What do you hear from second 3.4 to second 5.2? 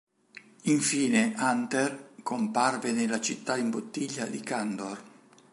in bottiglia di Kandor.